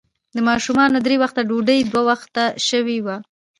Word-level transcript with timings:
د 0.35 0.37
ماشومانو 0.49 0.97
درې 1.05 1.15
وخته 1.23 1.41
ډوډۍ، 1.49 1.79
دوه 1.91 2.03
وخته 2.09 2.43
شوې 2.67 2.97
وه. 3.05 3.15